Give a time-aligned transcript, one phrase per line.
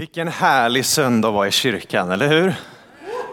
[0.00, 2.54] Vilken härlig söndag att vara i kyrkan, eller hur?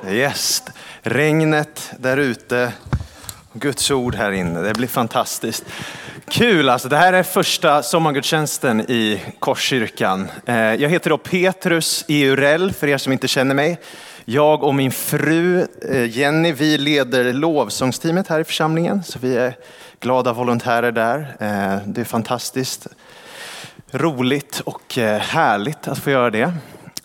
[0.10, 0.64] Yes.
[1.02, 2.74] Regnet där ute
[3.54, 4.62] Guds ord här inne.
[4.62, 5.66] Det blir fantastiskt.
[6.30, 6.90] Kul alltså.
[6.90, 10.28] Det här är första sommargudstjänsten i Korskyrkan.
[10.46, 13.80] Eh, jag heter då Petrus Eurell för er som inte känner mig.
[14.26, 19.04] Jag och min fru eh, Jenny, vi leder lovsångsteamet här i församlingen.
[19.04, 19.58] Så vi är
[20.00, 21.20] glada volontärer där.
[21.40, 22.88] Eh, det är fantastiskt
[23.92, 26.54] roligt och eh, härligt att få göra det.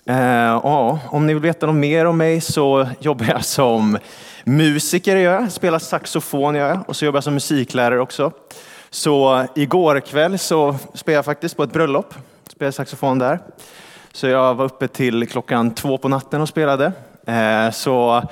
[0.04, 0.16] Eh,
[0.62, 3.98] ja, om ni vill veta något mer om mig så jobbar jag som
[4.45, 8.32] musiker, jag spelar saxofon jag, och så jobbar jag som musiklärare också.
[8.90, 12.14] Så igår kväll så spelade jag faktiskt på ett bröllop,
[12.48, 13.38] spelade saxofon där.
[14.12, 16.92] Så jag var uppe till klockan två på natten och spelade.
[17.26, 18.23] Eh, så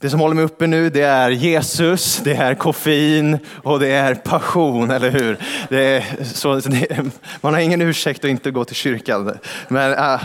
[0.00, 4.14] det som håller mig uppe nu det är Jesus, det är koffein och det är
[4.14, 5.38] passion, eller hur?
[5.68, 7.02] Det är, så, det,
[7.40, 9.38] man har ingen ursäkt att inte gå till kyrkan.
[9.68, 10.20] Men äh,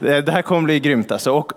[0.00, 1.32] det här kommer bli grymt alltså.
[1.32, 1.52] Och,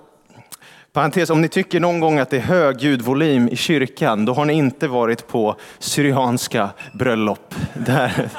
[0.94, 4.45] parentes, om ni tycker någon gång att det är hög ljudvolym i kyrkan, då har
[4.45, 7.56] ni inte varit på syrianska bröllop.
[7.73, 8.30] Där,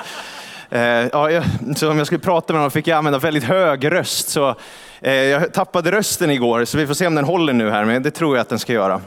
[0.71, 1.43] äh, eh, ja,
[1.77, 4.29] så om jag skulle prata med någon fick jag använda väldigt hög röst.
[4.29, 4.57] Så
[5.01, 8.03] Eh, jag tappade rösten igår, så vi får se om den håller nu här, men
[8.03, 9.01] det tror jag att den ska göra.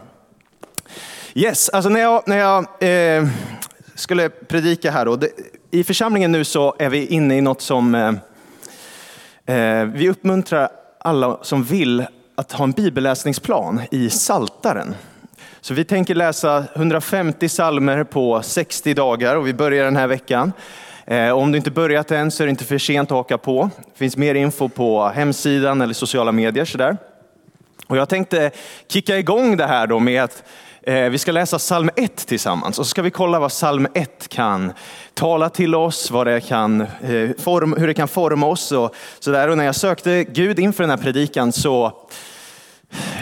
[1.33, 3.27] Yes, alltså när jag, när jag eh,
[3.95, 5.29] skulle predika här då, det,
[5.71, 8.13] i församlingen nu så är vi inne i något som eh,
[9.55, 14.95] eh vi uppmuntrar alla som vill att ha en bibelläsningsplan i Saltaren.
[15.61, 20.51] Så vi tänker läsa 150 salmer på 60 dagar och vi börjar den här veckan.
[21.09, 23.69] Eh, om du inte börjat än så är det inte för sent att haka på.
[23.93, 26.65] Det finns mer info på hemsidan eller sociala medier.
[26.65, 26.97] Sådär.
[27.87, 28.51] Och jag tänkte
[28.87, 30.43] kicka igång det här då med att
[30.81, 34.27] eh, vi ska läsa psalm 1 tillsammans och så ska vi kolla vad psalm 1
[34.27, 34.73] kan
[35.13, 38.71] tala till oss, vad det kan, eh, form, hur det kan forma oss.
[38.71, 39.47] Och, sådär.
[39.47, 41.93] och när jag sökte Gud inför den här predikan så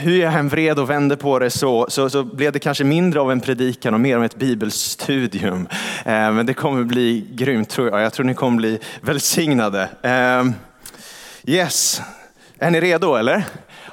[0.05, 3.20] hur jag än vred och vände på det så, så, så, blev det kanske mindre
[3.20, 5.67] av en predikan och mer av ett bibelstudium.
[6.05, 8.02] Eh, men det kommer bli grymt tror jag.
[8.02, 9.89] Jag tror ni kommer bli välsignade.
[10.02, 10.43] Eh,
[11.45, 12.02] yes,
[12.59, 13.45] är ni redo eller?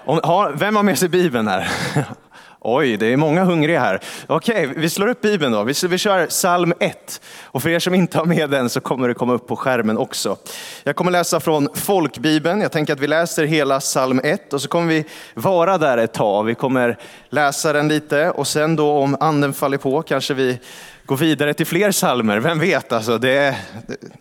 [0.05, 1.69] Om, ha, vem har med sig Bibeln här?
[2.65, 4.00] Oj, det är många hungriga här.
[4.27, 5.62] Okej, vi slår upp Bibeln då.
[5.62, 7.21] Vi, vi kör psalm 1.
[7.43, 9.99] Och för er som inte har med den så kommer det komma upp på skärmen
[9.99, 10.37] också.
[10.83, 12.61] Jag kommer läsa från folkbibeln.
[12.61, 16.12] Jag tänker att vi läser hela psalm 1 och så kommer vi vara där ett
[16.12, 16.45] tag.
[16.45, 16.99] Vi kommer
[17.31, 20.61] läsa den lite och sen då om anden faller på kanske vi
[21.06, 22.39] går vidare till fler psalmer.
[22.39, 23.19] Vem vet alltså?
[23.19, 23.56] Det,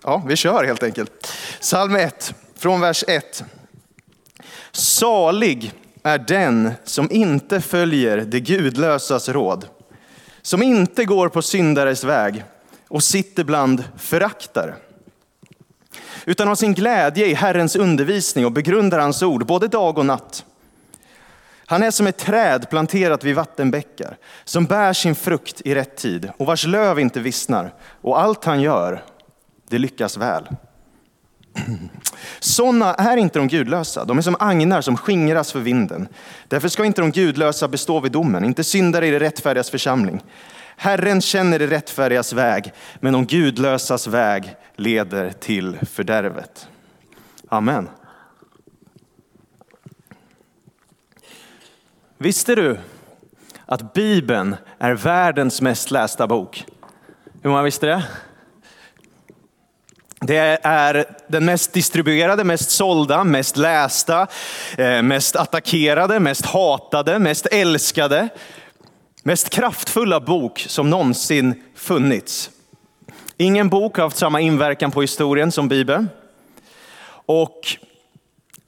[0.03, 1.28] ja, vi kör helt enkelt.
[1.59, 3.44] Psalm 1, från vers 1.
[4.72, 9.67] Salig är den som inte följer det gudlösas råd,
[10.41, 12.44] som inte går på syndares väg
[12.88, 14.75] och sitter bland föraktare,
[16.25, 20.45] utan har sin glädje i Herrens undervisning och begrundar hans ord både dag och natt.
[21.66, 26.31] Han är som ett träd planterat vid vattenbäckar, som bär sin frukt i rätt tid
[26.38, 29.03] och vars löv inte vissnar, och allt han gör,
[29.69, 30.47] det lyckas väl.
[32.39, 34.06] Sådana är inte de gudlösa.
[34.06, 36.07] De är som agnar som skingras för vinden.
[36.47, 40.22] Därför ska inte de gudlösa bestå vid domen, inte syndare i det rättfärdigas församling.
[40.75, 46.67] Herren känner det rättfärdigas väg, men de gudlösas väg leder till fördärvet.
[47.50, 47.89] Amen.
[52.18, 52.79] Visste du
[53.66, 56.66] att Bibeln är världens mest lästa bok?
[57.41, 58.03] Hur många visste det?
[60.25, 64.27] Det är den mest distribuerade, mest sålda, mest lästa,
[64.77, 68.29] eh, mest attackerade, mest hatade, mest älskade,
[69.23, 72.49] mest kraftfulla bok som någonsin funnits.
[73.37, 76.09] Ingen bok har haft samma inverkan på historien som Bibeln.
[77.25, 77.77] Och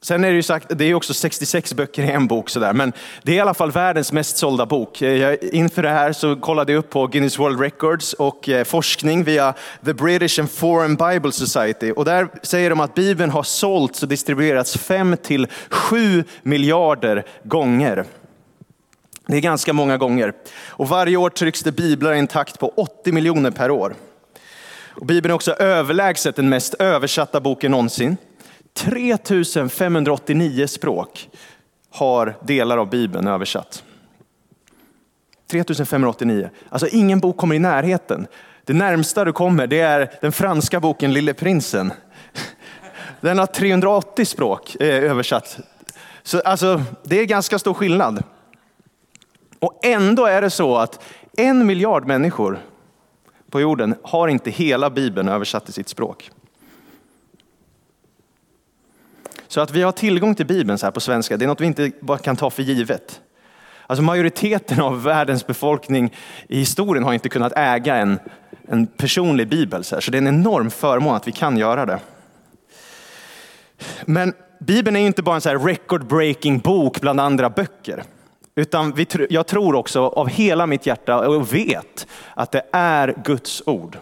[0.03, 2.93] Sen är det ju sagt, det är också 66 böcker i en bok sådär, men
[3.21, 5.01] det är i alla fall världens mest sålda bok.
[5.01, 9.23] Eh, inför det här så kollade jag upp på Guinness World Records och eh, forskning
[9.23, 9.53] via
[9.85, 11.91] The British and Foreign Bible Society.
[11.91, 18.06] Och där säger de att Bibeln har sålts och distribuerats 5 till 7 miljarder gånger.
[19.27, 20.33] Det är ganska många gånger.
[20.67, 23.95] Och varje år trycks det biblar i en takt på 80 miljoner per år.
[24.95, 28.17] Och Bibeln är också överlägset den mest översatta boken någonsin.
[28.73, 31.29] 3589 språk
[31.89, 33.83] har delar av Bibeln översatt.
[35.51, 36.49] 3589.
[36.69, 38.27] Alltså ingen bok kommer i närheten.
[38.65, 41.93] Det närmsta du kommer det är den franska boken Lille prinsen.
[43.21, 45.59] Den har 380 språk eh, översatt.
[46.23, 48.23] Så alltså, det är ganska stor skillnad.
[49.59, 51.03] Och ändå är det så att
[51.37, 52.59] en miljard människor
[53.49, 56.31] på jorden har inte hela Bibeln översatt till sitt språk.
[59.53, 61.65] Så att vi har tillgång till Bibeln så här på svenska, det är något vi
[61.65, 63.21] inte bara kan ta för givet.
[63.88, 66.13] Alltså majoriteten av världens befolkning
[66.47, 68.19] i historien har inte kunnat äga en,
[68.67, 69.83] en personlig bibel.
[69.83, 72.00] Så, här, så det är en enorm förmån att vi kan göra det.
[74.05, 78.03] Men Bibeln är inte bara en så här record-breaking bok bland andra böcker.
[78.56, 83.63] Utan vi, jag tror också av hela mitt hjärta och vet att det är Guds
[83.65, 83.97] ord.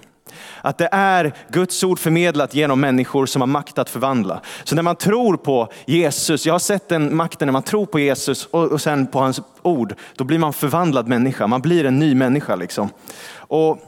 [0.62, 4.42] Att det är Guds ord förmedlat genom människor som har makt att förvandla.
[4.64, 8.00] Så när man tror på Jesus, jag har sett den makten när man tror på
[8.00, 11.48] Jesus och, och sen på hans ord, då blir man förvandlad människa.
[11.48, 12.56] Man blir en ny människa.
[12.56, 12.90] Liksom.
[13.36, 13.80] Och,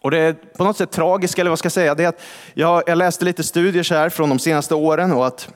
[0.00, 2.22] och det är på något sätt tragiskt, eller vad ska jag säga, det är att
[2.54, 5.48] jag, jag läste lite studier så här från de senaste åren och att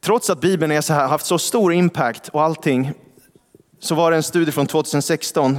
[0.00, 2.92] trots att Bibeln är så här, haft så stor impact och allting,
[3.80, 5.58] så var det en studie från 2016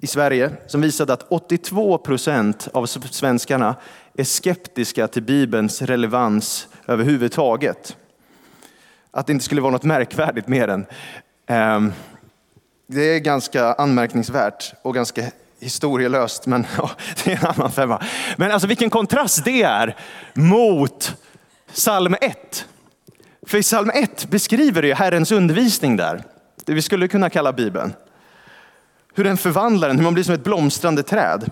[0.00, 3.76] i Sverige som visade att 82 procent av svenskarna
[4.14, 7.96] är skeptiska till Bibelns relevans överhuvudtaget.
[9.10, 10.86] Att det inte skulle vara något märkvärdigt med den.
[11.46, 11.92] Ehm,
[12.86, 15.24] det är ganska anmärkningsvärt och ganska
[15.60, 16.90] historielöst, men ja,
[17.24, 18.02] det är en annan femma.
[18.36, 19.96] Men alltså vilken kontrast det är
[20.34, 21.16] mot
[21.72, 22.66] psalm 1.
[23.46, 26.24] För i psalm 1 beskriver det Herrens undervisning där,
[26.64, 27.92] det vi skulle kunna kalla Bibeln.
[29.18, 31.50] Hur den förvandlar en, hur man blir som ett blomstrande träd.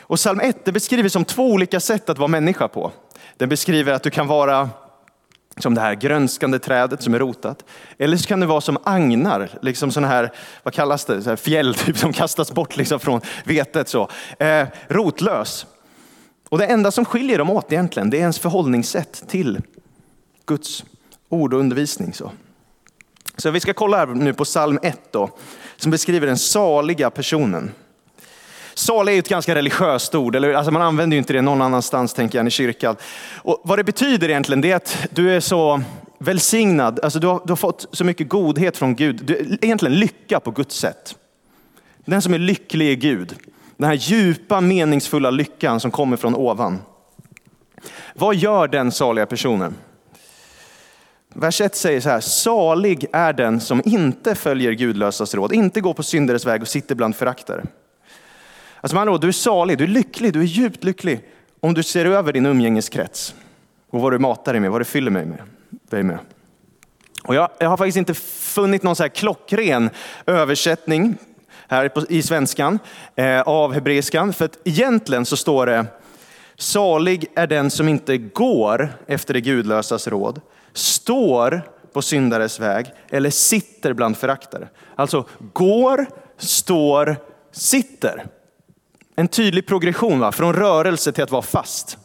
[0.00, 2.92] Och psalm 1 det beskriver som två olika sätt att vara människa på.
[3.36, 4.70] Den beskriver att du kan vara
[5.58, 7.64] som det här grönskande trädet som är rotat.
[7.98, 10.32] Eller så kan det vara som agnar, liksom sådana här,
[10.62, 13.88] vad kallas det, så här fjäll typ, som kastas bort liksom från vetet.
[13.88, 14.08] Så.
[14.38, 15.66] Eh, rotlös.
[16.48, 19.60] Och det enda som skiljer dem åt egentligen, det är ens förhållningssätt till
[20.46, 20.84] Guds
[21.28, 22.14] ord och undervisning.
[22.14, 22.32] Så,
[23.36, 25.30] så vi ska kolla här nu på psalm 1 då,
[25.78, 27.70] som beskriver den saliga personen.
[28.74, 32.14] Salig är ett ganska religiöst ord, eller alltså man använder ju inte det någon annanstans
[32.14, 32.96] tänker jag än i kyrkan.
[33.36, 35.82] Och vad det betyder egentligen det är att du är så
[36.18, 39.20] välsignad, alltså du har, du har fått så mycket godhet från Gud.
[39.24, 41.16] Du, egentligen lycka på Guds sätt.
[42.04, 43.34] Den som är lycklig är Gud.
[43.76, 46.78] Den här djupa meningsfulla lyckan som kommer från ovan.
[48.14, 49.74] Vad gör den saliga personen?
[51.34, 55.94] Vers 1 säger så här, salig är den som inte följer gudlösas råd, inte går
[55.94, 57.64] på syndares väg och sitter bland föraktare.
[58.80, 61.20] Alltså man råd, du är salig, du är lycklig, du är djupt lycklig
[61.60, 63.34] om du ser över din umgängeskrets
[63.90, 65.42] och vad du matar dig med, vad du fyller mig med,
[65.90, 66.18] dig med.
[67.24, 69.90] Och jag, jag har faktiskt inte funnit någon så här klockren
[70.26, 71.16] översättning
[71.68, 72.78] här på, i svenskan
[73.16, 74.32] eh, av hebreiskan.
[74.32, 75.86] För att egentligen så står det,
[76.56, 80.40] salig är den som inte går efter det gudlösas råd,
[80.78, 84.68] står på syndares väg eller sitter bland föraktare.
[84.94, 87.16] Alltså går, står,
[87.52, 88.26] sitter.
[89.16, 90.32] En tydlig progression va?
[90.32, 91.98] från rörelse till att vara fast.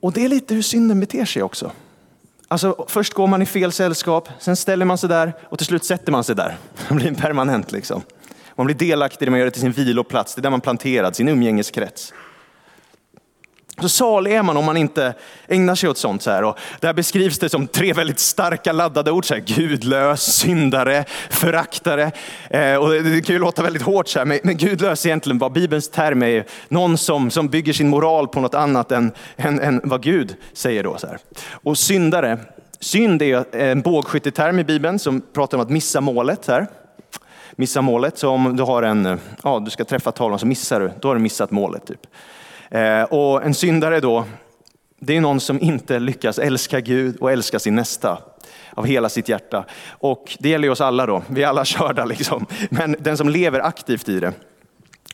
[0.00, 1.72] Och det är lite hur synden beter sig också.
[2.48, 5.84] Alltså, först går man i fel sällskap, sen ställer man sig där och till slut
[5.84, 6.56] sätter man sig där.
[6.88, 8.02] Man blir permanent liksom.
[8.54, 10.60] Man blir delaktig i det man gör det till sin viloplats, det är där man
[10.60, 12.12] planterad, sin umgängeskrets.
[13.80, 15.14] Så salig är man om man inte
[15.48, 16.22] ägnar sig åt sånt.
[16.22, 16.44] Så här.
[16.44, 19.24] Och där beskrivs det som tre väldigt starka laddade ord.
[19.24, 22.12] Så här, gudlös, syndare, föraktare.
[22.50, 25.52] Eh, och det, kan ju låta väldigt hårt, så här, men, men gudlös egentligen, vad
[25.52, 29.80] Bibelns term är, någon som, som bygger sin moral på något annat än, än, än
[29.84, 30.82] vad Gud säger.
[30.82, 31.18] Då, så här.
[31.52, 32.38] Och syndare,
[32.80, 36.44] synd är en bågskytteterm i Bibeln som pratar om att missa målet.
[36.44, 36.66] Så här.
[37.56, 40.92] Missa målet, så om du har en, ja du ska träffa tavlan så missar du,
[41.00, 41.86] då har du missat målet.
[41.86, 42.00] Typ.
[42.70, 44.24] Eh, och en syndare då,
[45.00, 48.18] det är någon som inte lyckas älska Gud och älska sin nästa
[48.74, 49.64] av hela sitt hjärta.
[49.88, 52.46] Och det gäller ju oss alla då, vi är alla körda liksom.
[52.70, 54.32] Men den som lever aktivt i det.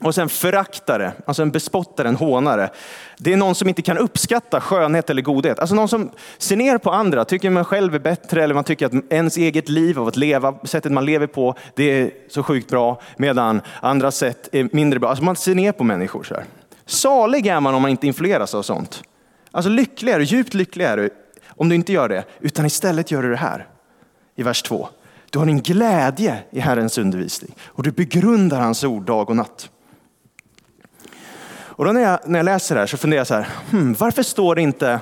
[0.00, 2.70] Och sen föraktare, alltså en bespottare, en hånare.
[3.18, 5.58] Det är någon som inte kan uppskatta skönhet eller godhet.
[5.58, 8.86] Alltså någon som ser ner på andra, tycker man själv är bättre eller man tycker
[8.86, 12.70] att ens eget liv av att leva, sättet man lever på, det är så sjukt
[12.70, 13.00] bra.
[13.16, 15.08] Medan andra sätt är mindre bra.
[15.08, 16.44] Alltså man ser ner på människor så här.
[16.86, 19.02] Salig är man om man inte influeras av sånt.
[19.50, 21.10] Alltså lyckligare, djupt lycklig är du
[21.48, 23.66] om du inte gör det, utan istället gör du det här
[24.34, 24.88] i vers 2.
[25.30, 29.70] Du har din glädje i Herrens undervisning och du begrundar hans ord dag och natt.
[31.48, 33.94] Och då när jag, när jag läser det här så funderar jag så här, hmm,
[33.98, 35.00] varför står det inte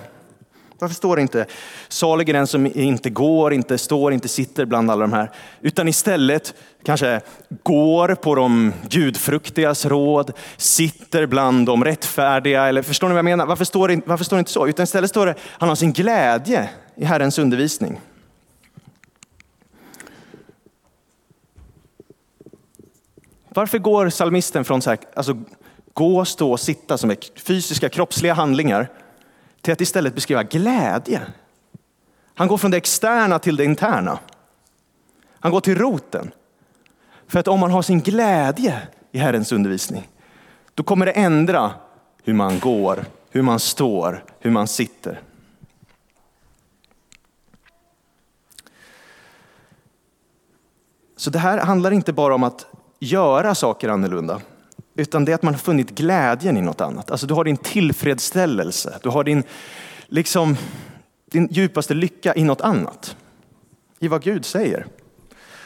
[0.78, 1.46] varför står det inte
[1.88, 5.88] salig är den som inte går, inte står, inte sitter bland alla de här, utan
[5.88, 6.54] istället
[6.84, 7.20] kanske
[7.62, 13.46] går på de gudfruktigas råd, sitter bland de rättfärdiga, eller förstår ni vad jag menar?
[13.46, 14.66] Varför står det, varför står det inte så?
[14.68, 18.00] Utan istället står det, han har sin glädje i Herrens undervisning.
[23.48, 25.38] Varför går salmisten från så här, alltså,
[25.92, 28.88] gå, stå, sitta som är fysiska kroppsliga handlingar
[29.64, 31.22] till att istället beskriva glädje.
[32.34, 34.18] Han går från det externa till det interna.
[35.40, 36.30] Han går till roten.
[37.26, 40.08] För att om man har sin glädje i Herrens undervisning,
[40.74, 41.70] då kommer det ändra
[42.24, 45.20] hur man går, hur man står, hur man sitter.
[51.16, 52.66] Så det här handlar inte bara om att
[52.98, 54.40] göra saker annorlunda,
[54.94, 57.10] utan det är att man har funnit glädjen i något annat.
[57.10, 59.42] Alltså du har din tillfredsställelse, du har din,
[60.06, 60.56] liksom,
[61.30, 63.16] din djupaste lycka i något annat.
[63.98, 64.86] I vad Gud säger.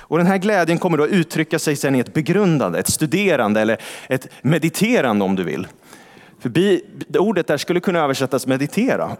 [0.08, 3.80] Och den här glädjen kommer då uttrycka sig sen i ett begrundande, ett studerande eller
[4.08, 5.66] ett mediterande om du vill.
[6.38, 6.52] För
[7.18, 9.16] ordet där skulle kunna översättas meditera.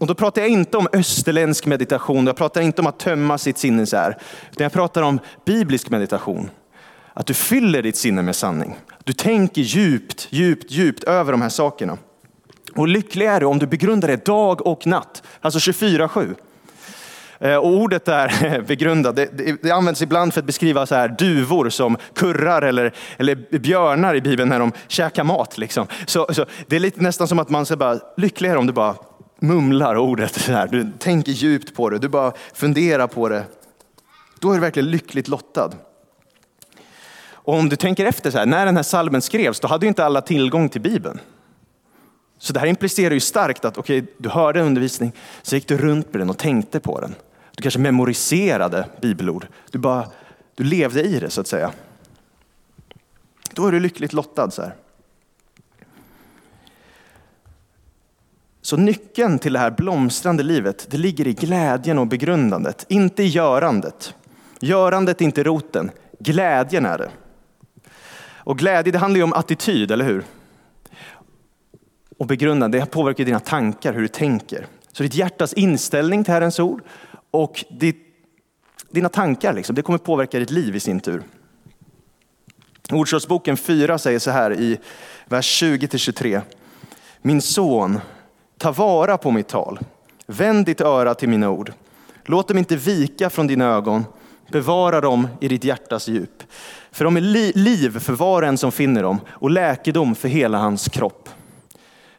[0.00, 3.58] Och då pratar jag inte om österländsk meditation, jag pratar inte om att tömma sitt
[3.58, 4.18] sinne så här.
[4.52, 6.50] Utan jag pratar om biblisk meditation.
[7.18, 8.76] Att du fyller ditt sinne med sanning.
[9.04, 11.98] Du tänker djupt, djupt, djupt över de här sakerna.
[12.74, 16.34] Och lycklig är du om du begrundar det dag och natt, alltså 24-7.
[17.38, 21.08] Eh, och ordet där, begrundad, det, det, det, används ibland för att beskriva så här
[21.08, 25.58] duvor som kurrar eller, eller björnar i Bibeln när de käkar mat.
[25.58, 25.86] Liksom.
[26.06, 28.94] Så, så det är lite nästan som att man ska bara, lyckligare om du bara
[29.40, 30.34] mumlar ordet.
[30.34, 30.68] Så här.
[30.68, 33.44] Du tänker djupt på det, du bara funderar på det.
[34.38, 35.72] Då är du verkligen lyckligt lottad.
[37.48, 39.88] Och om du tänker efter, så här, när den här salmen skrevs, då hade ju
[39.88, 41.20] inte alla tillgång till Bibeln.
[42.38, 45.12] Så det här implicerar ju starkt att okej, okay, du hörde undervisning,
[45.42, 47.14] så gick du runt med den och tänkte på den.
[47.56, 49.46] Du kanske memoriserade bibelord.
[49.70, 50.08] Du, bara,
[50.54, 51.72] du levde i det så att säga.
[53.52, 54.50] Då är du lyckligt lottad.
[54.50, 54.74] Så här.
[58.62, 63.26] Så nyckeln till det här blomstrande livet, det ligger i glädjen och begrundandet, inte i
[63.26, 64.14] görandet.
[64.60, 67.10] Görandet är inte roten, glädjen är det.
[68.48, 70.24] Och glädje, det handlar ju om attityd, eller hur?
[72.18, 74.66] Och begrundande, det påverkar dina tankar, hur du tänker.
[74.92, 76.82] Så ditt hjärtas inställning till Herrens ord
[77.30, 77.96] och ditt,
[78.90, 81.22] dina tankar, liksom, det kommer påverka ditt liv i sin tur.
[82.92, 84.78] Ordspråksboken 4 säger så här i
[85.26, 86.40] vers 20-23.
[87.22, 88.00] Min son,
[88.58, 89.78] ta vara på mitt tal.
[90.26, 91.72] Vänd ditt öra till mina ord.
[92.24, 94.04] Låt dem inte vika från dina ögon.
[94.48, 96.42] Bevara dem i ditt hjärtas djup.
[96.90, 100.28] För de är li liv för var och en som finner dem och läkedom för
[100.28, 101.28] hela hans kropp.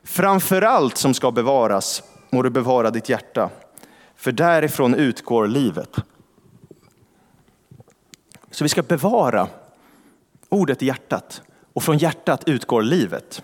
[0.04, 3.50] Framför allt som ska bevaras må du bevara ditt hjärta
[4.16, 5.96] för därifrån utgår livet.
[8.52, 9.48] Så vi ska bevara
[10.50, 11.42] ordet i hjärtat
[11.74, 13.44] och från hjärtat utgår livet.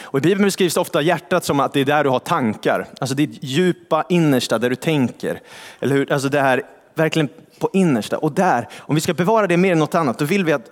[0.00, 3.14] Och I Bibeln beskrivs ofta hjärtat som att det är där du har tankar, alltså
[3.14, 5.40] ditt djupa innersta där du tänker.
[5.80, 6.12] Eller hur?
[6.12, 6.62] Alltså det här
[6.94, 8.18] verkligen på innersta.
[8.18, 10.70] Och där, om vi ska bevara det mer än något annat, då vill vi att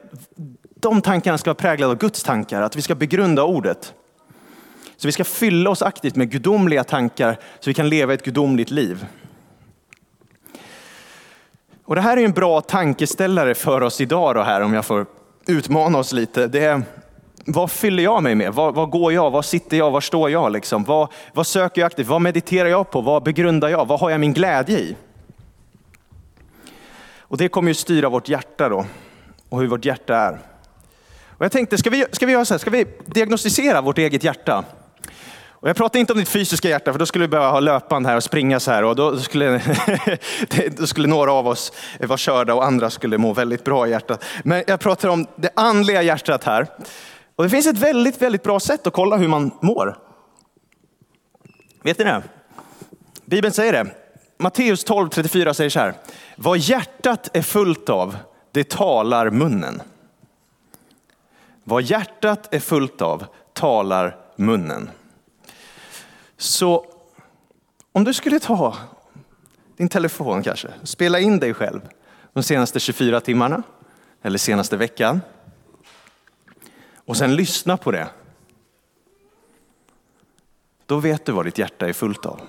[0.80, 3.94] de tankarna ska vara präglade av Guds tankar, att vi ska begrunda ordet.
[4.96, 8.70] Så vi ska fylla oss aktivt med gudomliga tankar så vi kan leva ett gudomligt
[8.70, 9.06] liv.
[11.84, 15.06] Och det här är en bra tankeställare för oss idag då här, om jag får
[15.46, 16.46] utmana oss lite.
[16.46, 16.82] Det är,
[17.46, 18.54] vad fyller jag mig med?
[18.54, 19.30] Vad, vad går jag?
[19.30, 19.90] Var sitter jag?
[19.90, 20.52] Var står jag?
[20.52, 20.84] Liksom?
[20.84, 22.06] Vad, vad söker jag aktivt?
[22.06, 23.00] Vad mediterar jag på?
[23.00, 23.86] Vad begrundar jag?
[23.86, 24.96] Vad har jag min glädje i?
[27.30, 28.86] Och det kommer ju styra vårt hjärta då
[29.48, 30.32] och hur vårt hjärta är.
[31.28, 32.58] Och jag tänkte, ska vi, ska vi göra så här?
[32.58, 34.64] Ska vi diagnostisera vårt eget hjärta?
[35.48, 38.06] Och jag pratar inte om ditt fysiska hjärta, för då skulle vi behöva ha löpband
[38.06, 38.84] här och springa så här.
[38.84, 39.62] Och då skulle,
[40.76, 44.24] då skulle några av oss vara körda och andra skulle må väldigt bra i hjärtat.
[44.44, 46.66] Men jag pratar om det andliga hjärtat här.
[47.36, 49.98] Och det finns ett väldigt, väldigt bra sätt att kolla hur man mår.
[51.82, 52.22] Vet ni det?
[53.24, 53.90] Bibeln säger det.
[54.42, 55.94] Matteus 12.34 säger så här.
[56.36, 58.16] Vad hjärtat är fullt av,
[58.52, 59.82] det talar munnen.
[61.64, 64.90] Vad hjärtat är fullt av, talar munnen.
[66.36, 66.86] Så
[67.92, 68.76] om du skulle ta
[69.76, 71.80] din telefon kanske, spela in dig själv
[72.32, 73.62] de senaste 24 timmarna
[74.22, 75.20] eller senaste veckan
[76.94, 78.08] och sen lyssna på det.
[80.86, 82.40] Då vet du vad ditt hjärta är fullt av.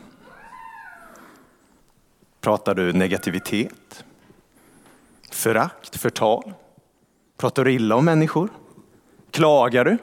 [2.42, 4.04] Pratar du negativitet?
[5.32, 6.54] Förakt, förtal?
[7.38, 8.50] Pratar du illa om människor?
[9.32, 9.98] Klagar du?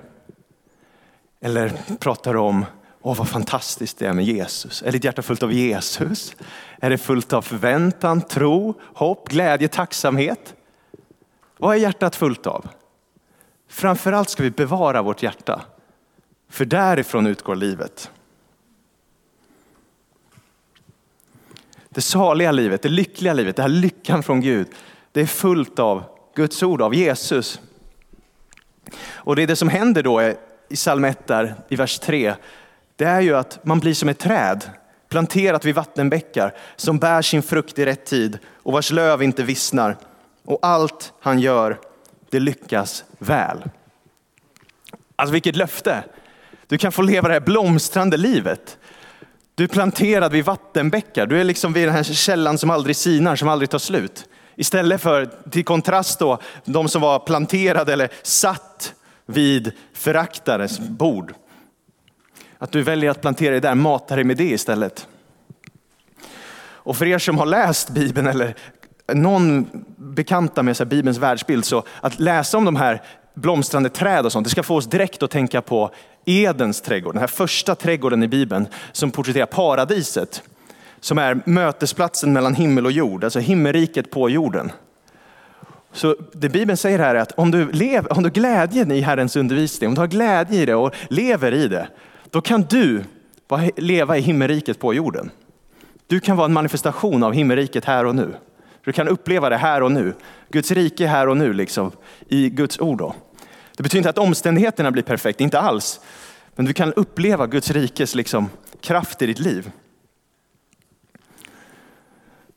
[1.40, 2.64] Eller pratar du om
[3.02, 4.82] Åh, vad fantastiskt det är med Jesus.
[4.82, 6.36] Är ditt hjärta fullt av Jesus?
[6.80, 10.54] Är det fullt av förväntan, tro, hopp, glädje, tacksamhet?
[11.58, 12.68] Vad är hjärtat fullt av?
[13.68, 15.62] Framförallt ska vi bevara vårt hjärta,
[16.50, 18.10] för därifrån utgår livet.
[21.90, 24.66] Det saliga livet, det lyckliga livet, det här lyckan från Gud,
[25.12, 26.04] det är fullt av
[26.34, 27.60] Guds ord, av Jesus.
[29.06, 30.22] Och det är det som händer då
[30.68, 32.34] i psalm 1 där, i vers 3.
[32.96, 34.70] det är ju att man blir som ett träd
[35.08, 39.96] planterat vid vattenbäckar som bär sin frukt i rätt tid och vars löv inte vissnar.
[40.44, 41.78] Och allt han gör,
[42.30, 43.64] det lyckas väl.
[45.16, 46.04] Alltså vilket löfte!
[46.66, 48.78] Du kan få leva det här blomstrande livet.
[49.58, 51.26] Du är planterad vid vattenbäckar.
[51.26, 54.28] Du är liksom vid den här källan som aldrig sinar, som aldrig tar slut.
[54.56, 58.94] Istället för, till kontrast då, de som var planterade eller satt
[59.26, 61.34] vid föraktares bord.
[62.58, 65.06] Att du väljer att plantera dig där, mata dig med det istället.
[66.60, 68.54] Och för er som har läst Bibeln eller
[69.12, 73.02] någon bekanta med sig Bibelns världsbild, så att läsa om de här
[73.38, 75.90] blomstrande träd och sånt, det ska få oss direkt att tänka på
[76.24, 80.42] Edens trädgård, den här första trädgården i Bibeln som porträtterar paradiset.
[81.00, 84.72] Som är mötesplatsen mellan himmel och jord, alltså himmelriket på jorden.
[85.92, 89.36] Så det Bibeln säger här är att om du, lever, om du glädjen i Herrens
[89.36, 91.88] undervisning, om du har glädje i det och lever i det,
[92.30, 93.04] då kan du
[93.76, 95.30] leva i himmelriket på jorden.
[96.06, 98.34] Du kan vara en manifestation av himmelriket här och nu.
[98.84, 100.14] Du kan uppleva det här och nu.
[100.50, 101.92] Guds rike här och nu, liksom,
[102.28, 102.98] i Guds ord.
[102.98, 103.14] Då.
[103.78, 106.00] Det betyder inte att omständigheterna blir perfekta, inte alls.
[106.54, 109.70] Men du kan uppleva Guds rikes liksom, kraft i ditt liv.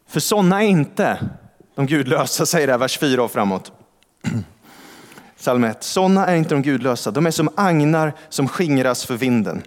[0.07, 1.19] För sådana är inte
[1.75, 3.71] de gudlösa, säger det här, vers 4 och framåt.
[5.37, 5.83] Psalm 1.
[5.83, 9.61] Sådana är inte de gudlösa, de är som agnar som skingras för vinden.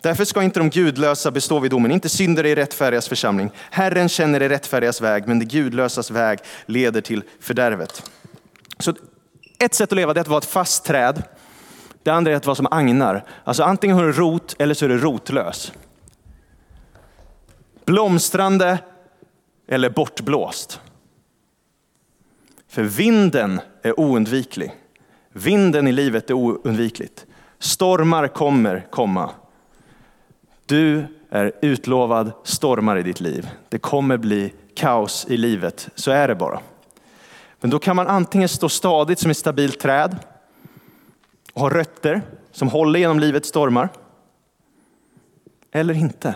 [0.00, 3.50] Därför ska inte de gudlösa bestå vid domen, inte syndare i rättfärdigas församling.
[3.70, 8.10] Herren känner det rättfärdigas väg, men det gudlösas väg leder till fördärvet.
[8.78, 8.94] Så
[9.58, 11.22] ett sätt att leva är att vara ett fast träd.
[12.02, 13.24] Det andra är att vara som agnar.
[13.44, 15.72] Alltså antingen har du rot eller så är du rotlös.
[17.84, 18.78] Blomstrande
[19.68, 20.80] eller bortblåst.
[22.68, 24.72] För vinden är oundviklig.
[25.32, 27.26] Vinden i livet är oundvikligt.
[27.58, 29.30] Stormar kommer komma.
[30.66, 33.48] Du är utlovad stormar i ditt liv.
[33.68, 36.60] Det kommer bli kaos i livet, så är det bara.
[37.60, 40.16] Men då kan man antingen stå stadigt som ett stabilt träd
[41.52, 43.88] och ha rötter som håller genom livets stormar.
[45.72, 46.34] Eller inte.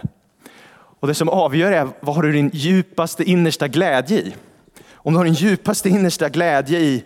[0.74, 4.34] Och det som avgör är vad har du din djupaste innersta glädje i?
[4.92, 7.04] Om du har din djupaste innersta glädje i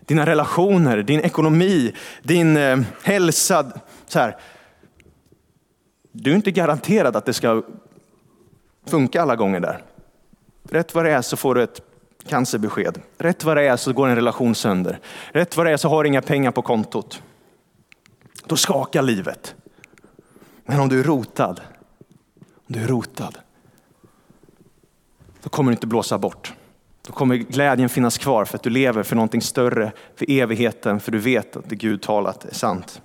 [0.00, 3.72] dina relationer, din ekonomi, din eh, hälsa.
[4.06, 4.36] Så här.
[6.12, 7.62] Du är inte garanterad att det ska
[8.86, 9.82] funka alla gånger där.
[10.70, 11.80] Rätt vad det är så får du ett
[12.26, 13.00] cancerbesked.
[13.18, 15.00] Rätt vad det är så går en relation sönder.
[15.32, 17.22] Rätt vad det är så har du inga pengar på kontot.
[18.46, 19.54] Då skakar livet.
[20.64, 21.60] Men om du är rotad,
[22.38, 23.38] om du är rotad,
[25.42, 26.54] då kommer du inte blåsa bort.
[27.02, 31.12] Då kommer glädjen finnas kvar för att du lever för någonting större, för evigheten, för
[31.12, 33.00] du vet att det Gud talat är sant.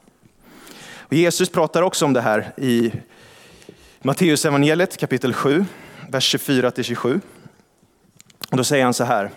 [1.00, 2.92] Och Jesus pratar också om det här i
[4.02, 5.66] Matteus evangeliet kapitel 7,
[6.10, 7.22] vers 24 till 27.
[8.50, 9.30] Då säger han så här.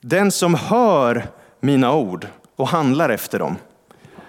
[0.00, 1.26] Den som hör
[1.60, 3.56] mina ord och handlar efter dem,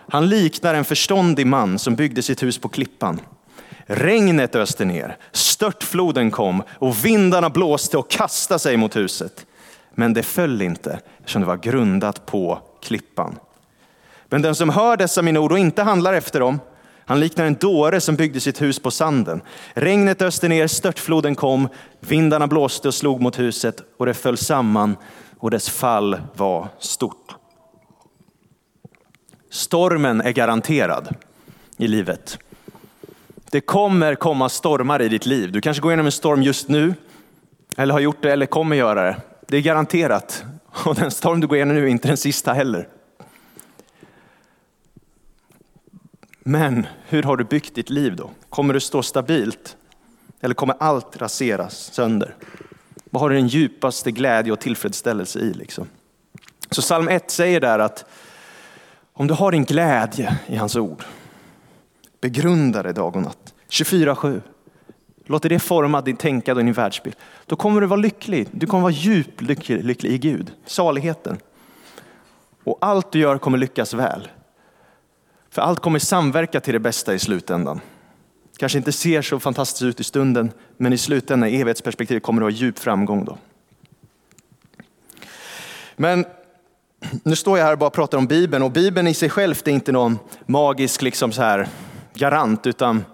[0.10, 3.22] han liknar en förståndig man som byggde sitt hus på klippan.
[3.86, 9.46] Regnet öste ner, störtfloden kom och vindarna blåste och kastade sig mot huset.
[9.92, 13.40] Men det föll inte eftersom det var grundat på klippan.
[14.30, 16.60] Men den som hör dessa mina ord och inte handlar efter dem,
[17.06, 19.42] han liknar en dåre som byggde sitt hus på sanden.
[19.74, 21.68] Regnet öste ner, störtfloden kom,
[22.00, 24.98] vindarna blåste och slog mot huset och det föll samman
[25.40, 27.36] och dess fall var stort.
[29.50, 31.16] Stormen är garanterad
[31.78, 32.38] i livet.
[33.52, 35.52] Det kommer komma stormar i ditt liv.
[35.52, 36.94] Du kanske går igenom en storm just nu,
[37.78, 39.18] eller har gjort det, eller kommer göra det.
[39.48, 40.44] Det är garanterat.
[40.86, 42.88] Och den storm du går igenom nu är inte den sista heller.
[46.48, 48.30] Men hur har du byggt ditt liv då?
[48.50, 49.78] Kommer du stå stabilt?
[50.42, 52.36] Eller kommer allt raseras sönder?
[53.10, 55.54] Vad har du den djupaste glädje och tillfredsställelse i?
[55.54, 55.88] Liksom?
[56.72, 58.06] Så psalm 1 säger där att
[59.14, 61.04] om du har din glädje i hans ord,
[62.22, 63.54] begrunda det dag och natt.
[63.70, 64.42] 24-7.
[65.26, 67.16] Låter det forma din tänkande och din världsbild.
[67.46, 68.48] Då kommer du vara lycklig.
[68.52, 71.38] Du kommer vara djupt lycklig, lycklig i Gud, saligheten.
[72.64, 74.28] Och allt du gör kommer lyckas väl.
[75.56, 77.82] För allt kommer samverka till det bästa i slutändan.
[78.58, 82.46] Kanske inte ser så fantastiskt ut i stunden, men i slutändan, i evighetsperspektivet, kommer du
[82.46, 83.38] ha djup framgång då.
[85.96, 86.26] Men
[87.24, 89.70] nu står jag här och bara pratar om Bibeln och Bibeln i sig själv är
[89.70, 91.68] inte någon magisk liksom så här
[92.14, 93.06] garant, utan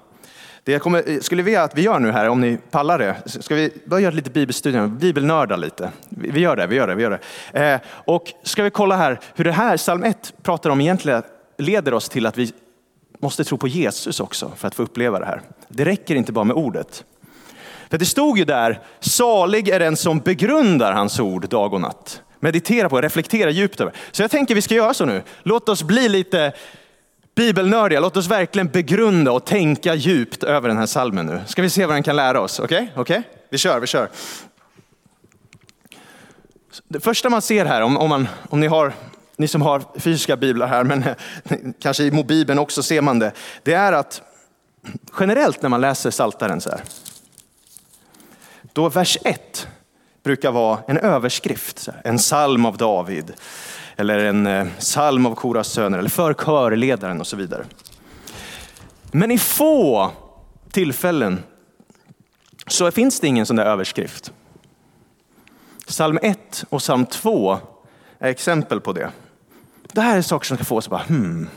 [0.63, 3.55] det jag kommer, skulle vilja att vi gör nu här, om ni pallar det, ska
[3.55, 5.91] vi börja göra lite bibelstudier, bibelnörda lite.
[6.09, 7.19] Vi gör det, vi gör det, vi gör
[7.51, 7.71] det.
[7.73, 11.23] Eh, och ska vi kolla här hur det här, psalm 1 pratar om egentligen
[11.61, 12.53] leder oss till att vi
[13.19, 15.41] måste tro på Jesus också för att få uppleva det här.
[15.67, 17.05] Det räcker inte bara med ordet.
[17.89, 22.21] För det stod ju där, salig är den som begrundar hans ord dag och natt.
[22.39, 23.93] Meditera på, reflektera djupt över.
[24.11, 25.23] Så jag tänker vi ska göra så nu.
[25.43, 26.53] Låt oss bli lite
[27.35, 27.99] bibelnördiga.
[27.99, 31.41] Låt oss verkligen begrunda och tänka djupt över den här salmen nu.
[31.47, 32.59] Ska vi se vad den kan lära oss.
[32.59, 32.77] Okej?
[32.77, 33.01] Okay?
[33.01, 33.19] Okej?
[33.19, 33.31] Okay?
[33.49, 34.09] Vi kör, vi kör.
[36.87, 38.93] Det första man ser här, om, om, man, om ni, har,
[39.41, 41.15] ni som har fysiska biblar här, men eh,
[41.79, 43.31] kanske i mobilen också ser man det.
[43.63, 44.21] Det är att
[45.19, 46.81] generellt när man läser Saltaren så här,
[48.73, 49.67] då vers 1
[50.23, 53.33] brukar vara en överskrift, en psalm av David,
[53.95, 57.65] eller en eh, psalm av Koras söner, eller för körledaren och så vidare.
[59.11, 60.11] Men i få
[60.71, 61.43] tillfällen
[62.67, 64.31] så finns det ingen sån där överskrift.
[65.87, 67.57] Psalm 1 och psalm 2
[68.19, 69.11] är exempel på det.
[69.93, 71.49] Det här är saker som ska få oss att bara, hmm,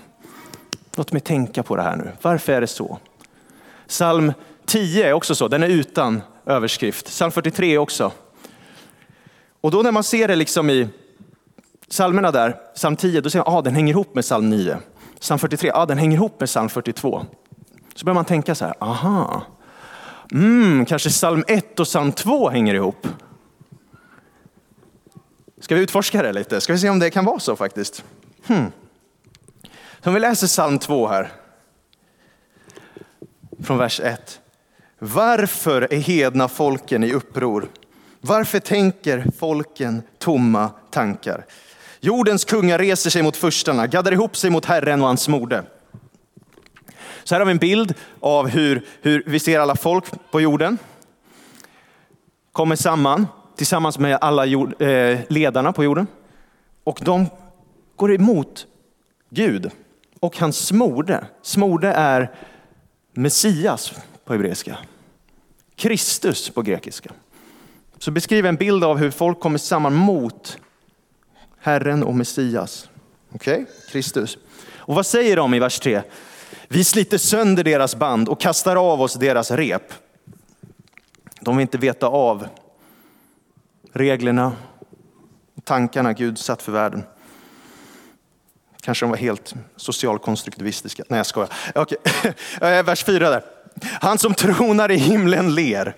[0.96, 2.12] låt mig tänka på det här nu.
[2.22, 2.98] Varför är det så?
[3.88, 4.32] Psalm
[4.66, 7.06] 10 är också så, den är utan överskrift.
[7.06, 8.12] Psalm 43 också.
[9.60, 10.88] Och då när man ser det liksom i
[11.90, 14.78] psalmerna där, psalm 10, då ser man att ah, den hänger ihop med psalm 9.
[15.20, 17.26] Psalm 43, ah, den hänger ihop med psalm 42.
[17.94, 19.42] Så börjar man tänka så här, aha,
[20.32, 23.06] mm, kanske psalm 1 och psalm 2 hänger ihop.
[25.60, 26.60] Ska vi utforska det lite?
[26.60, 28.04] Ska vi se om det kan vara så faktiskt?
[28.46, 28.72] Hmm.
[30.00, 31.32] Så om vi läser psalm 2 här.
[33.62, 34.40] Från vers 1.
[34.98, 37.68] Varför är hedna folken i uppror?
[38.20, 41.46] Varför tänker folken tomma tankar?
[42.00, 45.64] Jordens kungar reser sig mot förstarna, gaddar ihop sig mot Herren och hans mode.
[47.24, 50.78] Så här har vi en bild av hur, hur vi ser alla folk på jorden.
[52.52, 53.26] Kommer samman
[53.56, 56.06] tillsammans med alla jord, eh, ledarna på jorden.
[56.84, 57.26] Och de
[57.96, 58.66] går emot
[59.30, 59.70] Gud
[60.20, 61.26] och hans smorde.
[61.42, 62.34] Smorde är
[63.12, 63.92] Messias
[64.24, 64.78] på hebreiska.
[65.76, 67.10] Kristus på grekiska.
[67.98, 70.58] Så beskriv en bild av hur folk kommer samman mot
[71.58, 72.88] Herren och Messias.
[73.32, 73.66] Okej, okay?
[73.90, 74.38] Kristus.
[74.76, 76.02] Och vad säger de i vers 3?
[76.68, 79.92] Vi sliter sönder deras band och kastar av oss deras rep.
[81.40, 82.46] De vill inte veta av
[83.92, 84.52] reglerna
[85.54, 87.02] och tankarna Gud satt för världen.
[88.84, 91.02] Kanske de var helt socialkonstruktivistiska.
[91.08, 91.52] Nej, jag skojar.
[91.74, 91.98] Okej.
[92.60, 93.42] Eh, vers 4 där.
[94.00, 95.96] Han som tronar i himlen ler.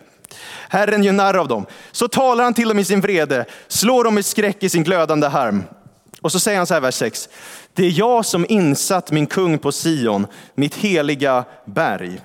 [0.68, 1.66] Herren gör narr av dem.
[1.92, 5.26] Så talar han till dem i sin vrede, slår dem i skräck i sin glödande
[5.26, 5.62] harm.
[6.20, 7.28] Och så säger han så här, vers 6.
[7.72, 12.20] Det är jag som insatt min kung på Sion, mitt heliga berg.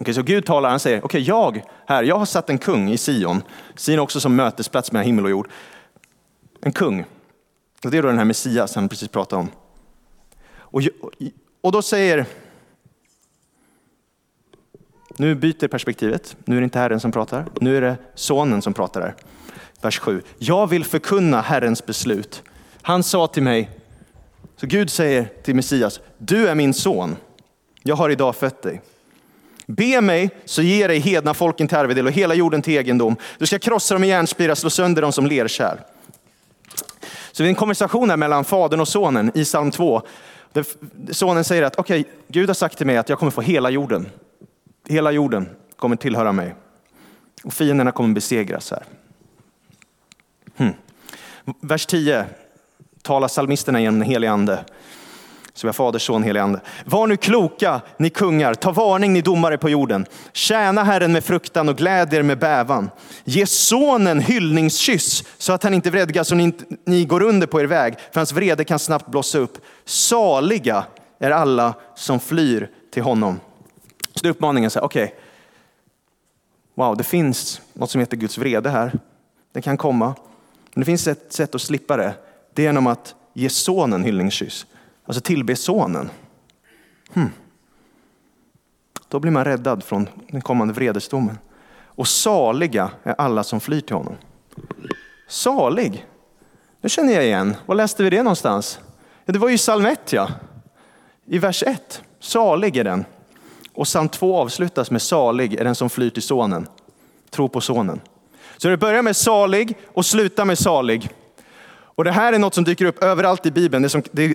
[0.00, 2.90] Okay, så Gud talar, han säger, okej okay, jag här, jag har satt en kung
[2.90, 3.42] i Sion.
[3.76, 5.50] Sion också som mötesplats mellan himmel och jord.
[6.62, 7.04] En kung.
[7.84, 9.50] Och det är då den här Messias han precis pratade om.
[10.50, 10.82] Och,
[11.60, 12.26] och då säger
[15.16, 16.36] nu byter perspektivet.
[16.44, 17.46] Nu är det inte Herren som pratar.
[17.60, 19.14] Nu är det sonen som pratar där.
[19.80, 20.22] Vers 7.
[20.38, 22.42] Jag vill förkunna Herrens beslut.
[22.82, 23.70] Han sa till mig,
[24.56, 27.16] så Gud säger till Messias, du är min son.
[27.82, 28.82] Jag har idag fött dig.
[29.66, 33.16] Be mig så ger dig hedna folken till arvedel och hela jorden till egendom.
[33.38, 35.78] Du ska krossa dem i järnspira, slå sönder dem som lerkärl.
[37.32, 40.02] Så det är en konversation här mellan fadern och sonen i psalm 2.
[41.10, 43.70] Sonen säger att okej, okay, Gud har sagt till mig att jag kommer få hela
[43.70, 44.08] jorden.
[44.88, 46.54] Hela jorden kommer tillhöra mig.
[47.44, 48.82] Och fienderna kommer besegras här.
[50.56, 50.74] Hmm.
[51.60, 52.26] Vers 10
[53.02, 54.64] talar psalmisterna genom den helige ande.
[55.58, 56.60] Så vi har Fader, Son, helig ande.
[56.84, 60.06] Var nu kloka, ni kungar, ta varning, ni domare på jorden.
[60.32, 62.90] Tjäna Herren med fruktan och gläd er med bävan.
[63.24, 66.52] Ge sonen hyllningskyss så att han inte vredgas och ni,
[66.86, 69.58] ni går under på er väg, för hans vrede kan snabbt blossa upp.
[69.84, 70.84] Saliga
[71.18, 73.40] är alla som flyr till honom.
[74.14, 75.16] Så det är uppmaningen, okej, okay.
[76.74, 78.92] wow, det finns något som heter Guds vrede här.
[79.52, 80.14] Den kan komma.
[80.74, 82.14] Men det finns ett sätt att slippa det.
[82.54, 84.66] Det är genom att ge sonen hyllningskyss.
[85.08, 86.10] Alltså tillbe sonen.
[87.12, 87.30] Hmm.
[89.08, 91.38] Då blir man räddad från den kommande vredesdomen.
[91.84, 94.14] Och saliga är alla som flyr till honom.
[95.28, 96.06] Salig,
[96.80, 97.56] det känner jag igen.
[97.66, 98.80] Var läste vi det någonstans?
[99.24, 100.30] Ja, det var ju psalm 1 ja.
[101.26, 102.02] I vers 1.
[102.20, 103.04] Salig är den
[103.72, 106.66] och psalm 2 avslutas med salig är den som flyr till sonen.
[107.30, 108.00] Tro på sonen.
[108.56, 111.10] Så det börjar med salig och slutar med salig.
[111.98, 113.82] Och det här är något som dyker upp överallt i Bibeln.
[113.82, 114.28] Det är, som, det,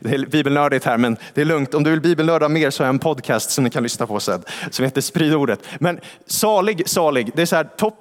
[0.00, 1.74] det är bibelnördigt här, men det är lugnt.
[1.74, 4.20] Om du vill bibelnörda mer så har jag en podcast som ni kan lyssna på
[4.20, 5.60] sen, som heter Sprid ordet.
[5.78, 7.94] Men salig, salig, det är så här, topp,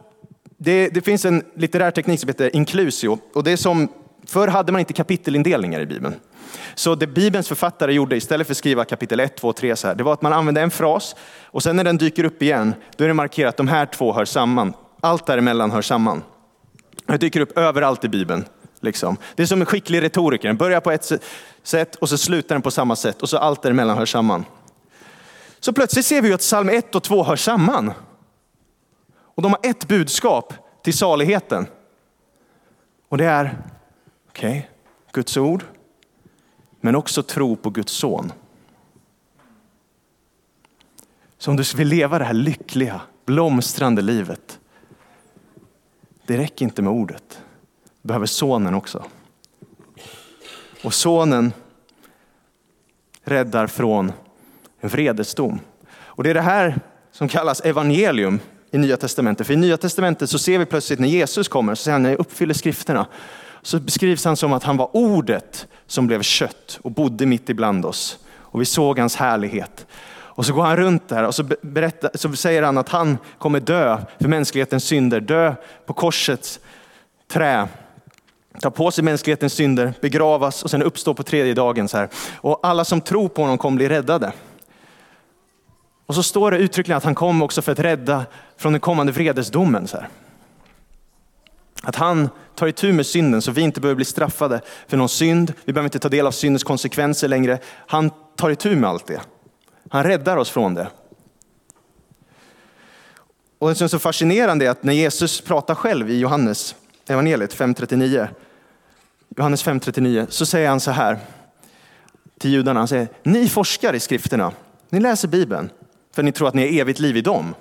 [0.57, 3.19] det, det, finns en litterär teknik som heter inklusio.
[3.33, 3.87] Och det är som,
[4.27, 6.15] förr hade man inte kapitelindelningar i Bibeln.
[6.75, 9.95] Så det Bibelns författare gjorde istället för att skriva kapitel 1, 2, 3 så här,
[9.95, 13.03] det var att man använde en fras och sen när den dyker upp igen, då
[13.03, 14.73] är det markerat att de här två hör samman.
[15.01, 16.23] Allt däremellan hör samman.
[17.05, 18.45] Det dyker upp överallt i Bibeln.
[18.81, 19.17] Liksom.
[19.35, 21.11] Det är som en skicklig retoriker, den börjar på ett
[21.63, 24.45] sätt och så slutar den på samma sätt och så allt däremellan hör samman.
[25.59, 27.93] Så plötsligt ser vi att psalm 1 och 2 hör samman.
[29.13, 31.67] Och de har ett budskap till saligheten.
[33.09, 33.57] Och det är,
[34.29, 34.61] okej, okay,
[35.11, 35.63] Guds ord,
[36.81, 38.31] men också tro på Guds son.
[41.37, 44.59] Så om du vill leva det här lyckliga, blomstrande livet,
[46.25, 47.41] det räcker inte med ordet.
[48.01, 49.03] Behöver sonen också.
[50.83, 51.53] Och sonen
[53.23, 54.11] räddar från
[54.79, 55.59] en vredesdom.
[56.03, 56.79] Och det är det här
[57.11, 58.39] som kallas evangelium
[58.71, 59.47] i Nya Testamentet.
[59.47, 62.09] För i Nya Testamentet så ser vi plötsligt när Jesus kommer, så säger han när
[62.09, 63.07] jag uppfyller skrifterna,
[63.61, 67.85] så beskrivs han som att han var ordet som blev kött och bodde mitt ibland
[67.85, 68.19] oss.
[68.33, 69.85] Och vi såg hans härlighet.
[70.33, 73.59] Och så går han runt där och så, berättar, så säger han att han kommer
[73.59, 76.59] dö för mänsklighetens synder, dö på korsets
[77.31, 77.67] trä,
[78.59, 81.87] ta på sig mänsklighetens synder, begravas och sen uppstå på tredje dagen.
[81.87, 82.09] Så här.
[82.35, 84.33] Och alla som tror på honom kommer bli räddade.
[86.05, 88.25] Och så står det uttryckligen att han kom också för att rädda
[88.57, 89.87] från den kommande vredesdomen.
[89.87, 90.07] Så här.
[91.83, 95.53] Att han tar itu med synden så vi inte behöver bli straffade för någon synd.
[95.65, 97.59] Vi behöver inte ta del av syndens konsekvenser längre.
[97.87, 99.21] Han tar itu med allt det.
[99.89, 100.87] Han räddar oss från det.
[103.59, 106.75] Och det som är så fascinerande är att när Jesus pratar själv i Johannes
[107.07, 108.27] evangeliet 5.39,
[109.37, 111.19] Johannes 5.39, så säger han så här
[112.37, 112.79] till judarna.
[112.79, 114.51] Han säger, ni forskar i skrifterna,
[114.89, 115.69] ni läser Bibeln
[116.15, 117.55] för ni tror att ni har evigt liv i dem.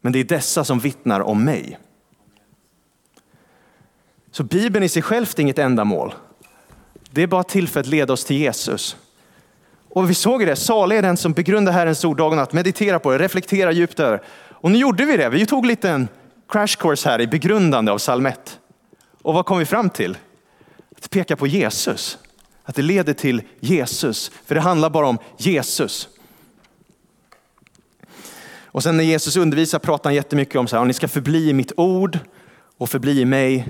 [0.00, 1.78] Men det är dessa som vittnar om mig.
[4.30, 6.14] Så Bibeln i sig själv är inget ändamål.
[7.10, 8.96] Det är bara till för att leda oss till Jesus.
[9.88, 12.98] Och vi såg det, salig är den som begrundar Herrens ord dag och natt, mediterar
[12.98, 14.22] på det, reflekterar djupt över.
[14.48, 16.08] Och nu gjorde vi det, vi tog lite en
[16.50, 18.60] crash course här i begrundande av psalm 1.
[19.22, 20.18] Och vad kom vi fram till?
[20.96, 22.18] Att peka på Jesus.
[22.64, 26.08] Att det leder till Jesus, för det handlar bara om Jesus.
[28.72, 31.52] Och sen när Jesus undervisar pratar han jättemycket om så här, ni ska förbli i
[31.52, 32.18] mitt ord
[32.76, 33.68] och förbli i mig.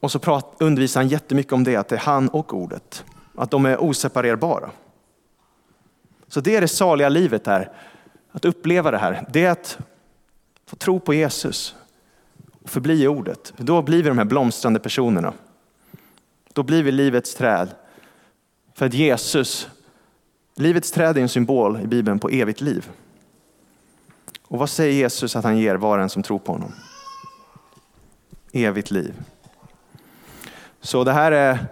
[0.00, 3.04] Och så prat, undervisar han jättemycket om det, att det är han och ordet.
[3.34, 4.70] Att de är oseparerbara.
[6.28, 7.72] Så det är det saliga livet här,
[8.32, 9.26] att uppleva det här.
[9.32, 9.78] Det är att
[10.66, 11.74] få tro på Jesus
[12.62, 13.52] och förbli i ordet.
[13.56, 15.32] Då blir vi de här blomstrande personerna.
[16.52, 17.68] Då blir vi livets träd.
[18.74, 19.68] För att Jesus,
[20.54, 22.90] livets träd är en symbol i Bibeln på evigt liv.
[24.42, 26.72] Och vad säger Jesus att han ger var en som tror på honom?
[28.52, 29.14] Evigt liv.
[30.80, 31.66] Så det här är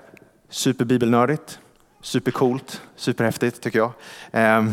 [0.49, 1.59] superbibelnördigt,
[2.01, 3.93] supercoolt, superhäftigt tycker jag.
[4.33, 4.73] Ehm,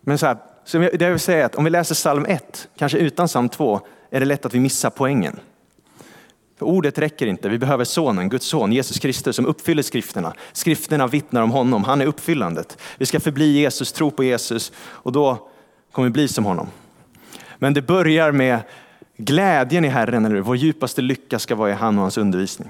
[0.00, 0.38] men så här,
[0.70, 3.48] så det jag vill säga är att om vi läser psalm 1, kanske utan psalm
[3.48, 3.80] 2,
[4.10, 5.40] är det lätt att vi missar poängen.
[6.58, 10.34] För ordet räcker inte, vi behöver sonen, Guds son, Jesus Kristus som uppfyller skrifterna.
[10.52, 12.78] Skrifterna vittnar om honom, han är uppfyllandet.
[12.98, 15.48] Vi ska förbli Jesus, tro på Jesus och då
[15.92, 16.68] kommer vi bli som honom.
[17.58, 18.58] Men det börjar med
[19.16, 22.68] glädjen i Herren, eller vår djupaste lycka ska vara i han och hans undervisning.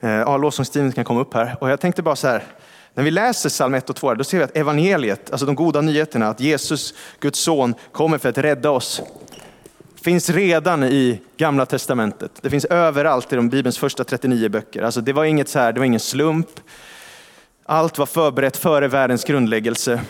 [0.00, 1.56] Eh, ja, lovsångsteamet kan komma upp här.
[1.60, 2.42] Och jag tänkte bara så här,
[2.94, 5.80] när vi läser psalm 1 och 2, då ser vi att evangeliet, alltså de goda
[5.80, 9.02] nyheterna, att Jesus, Guds son, kommer för att rädda oss,
[10.02, 12.30] finns redan i gamla testamentet.
[12.40, 14.82] Det finns överallt i de Bibelns första 39 böcker.
[14.82, 16.48] Alltså det var inget så här, det var ingen slump.
[17.66, 20.00] Allt var förberett före världens grundläggelse.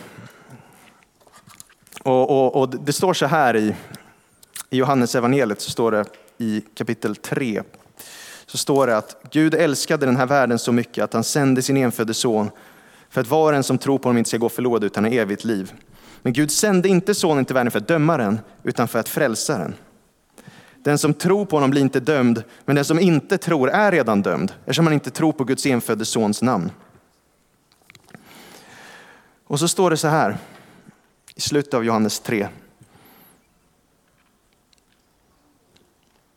[2.02, 3.74] Och, och, och det står så här i,
[4.70, 6.04] i Johannes evangeliet så står det
[6.38, 7.62] i kapitel 3
[8.46, 11.76] så står det att Gud älskade den här världen så mycket att han sände sin
[11.76, 12.50] enfödde son
[13.14, 15.10] för att var och en som tror på honom inte ska gå förlorad utan ha
[15.10, 15.72] evigt liv.
[16.22, 19.58] Men Gud sände inte sonen till världen för att döma den utan för att frälsa
[19.58, 19.74] den.
[20.82, 24.22] Den som tror på honom blir inte dömd, men den som inte tror är redan
[24.22, 26.70] dömd eftersom han inte tror på Guds enfödde sons namn.
[29.46, 30.38] Och så står det så här
[31.34, 32.48] i slutet av Johannes 3.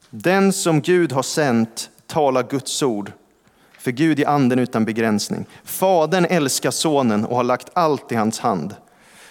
[0.09, 3.11] Den som Gud har sänt talar Guds ord,
[3.88, 5.45] för Gud är anden utan begränsning.
[5.63, 8.76] Fadern älskar sonen och har lagt allt i hans hand.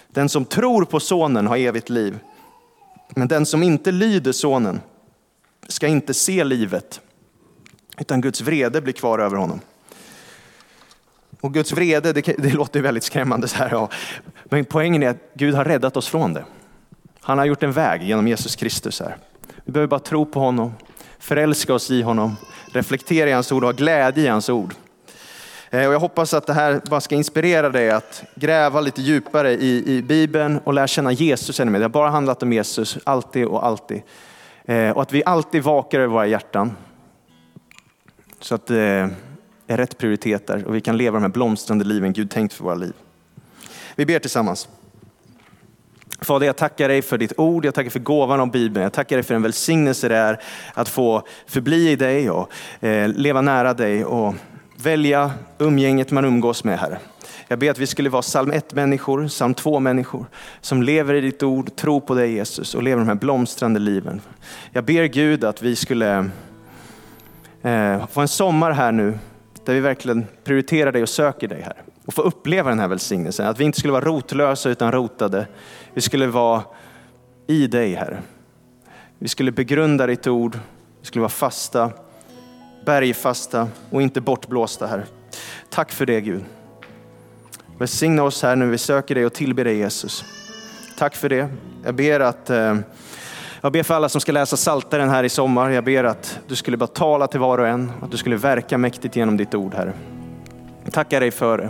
[0.07, 2.19] Den som tror på sonen har evigt liv,
[3.09, 4.81] men den som inte lyder sonen
[5.67, 7.01] ska inte se livet,
[7.97, 9.59] utan Guds vrede blir kvar över honom.
[11.41, 13.69] Och Guds vrede, det, det låter väldigt skrämmande så här.
[13.71, 13.89] Ja.
[14.45, 16.45] Men poängen är att Gud har räddat oss från det.
[17.19, 19.17] Han har gjort en väg genom Jesus Kristus här.
[19.65, 20.73] Vi behöver bara tro på honom,
[21.27, 24.73] förälska oss i honom, reflektera i hans ord och ha glädje i hans ord.
[25.69, 29.51] Eh, och jag hoppas att det här bara ska inspirera dig att gräva lite djupare
[29.51, 31.79] i, i Bibeln och lära känna Jesus ännu mer.
[31.79, 34.01] Det har bara handlat om Jesus, alltid och alltid.
[34.65, 36.75] Eh, och att vi alltid vakar över våra hjärtan.
[38.39, 39.09] Så att det
[39.67, 42.75] är rätt prioriteter och vi kan leva de här blomstrande liven Gud tänkt för våra
[42.75, 42.93] liv.
[43.95, 44.69] Vi ber tillsammans.
[46.21, 48.83] Fader, jag tackar dig för ditt ord, jag tackar för gåvan av Bibeln.
[48.83, 50.39] Jag tackar dig för den välsignelse det är
[50.73, 52.51] att få förbli i dig och
[52.83, 54.35] eh, leva nära dig och
[54.77, 56.97] välja umgänget man umgås med, Herre.
[57.47, 60.25] Jag ber att vi skulle vara psalm 1-människor, psalm 2-människor
[60.61, 64.21] som lever i ditt ord, tror på dig Jesus och lever de här blomstrande liven.
[64.71, 66.29] Jag ber Gud att vi skulle
[67.61, 69.19] eh, få en sommar här nu
[69.65, 71.75] där vi verkligen prioriterar dig och söker dig, här.
[72.05, 73.47] Och få uppleva den här välsignelsen.
[73.47, 75.47] Att vi inte skulle vara rotlösa utan rotade.
[75.93, 76.63] Vi skulle vara
[77.47, 78.21] i dig, Herre.
[79.19, 80.59] Vi skulle begrunda ditt ord,
[80.99, 81.91] vi skulle vara fasta
[82.87, 85.05] bergfasta och inte bortblåsta här.
[85.69, 86.43] Tack för det Gud.
[87.77, 88.65] Välsigna oss här nu.
[88.65, 90.25] vi söker dig och tillber dig Jesus.
[90.97, 91.49] Tack för det.
[91.83, 92.77] Jag ber att eh,
[93.61, 95.69] jag ber för alla som ska läsa Salteren här i sommar.
[95.69, 98.77] Jag ber att du skulle bara tala till var och en, att du skulle verka
[98.77, 99.93] mäktigt genom ditt ord Herre.
[100.91, 101.69] Tackar dig för det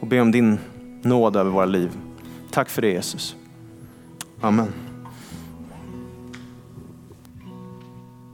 [0.00, 0.58] och be om din
[1.02, 1.90] nåd över våra liv.
[2.50, 3.36] Tack för det Jesus.
[4.42, 4.87] Amen.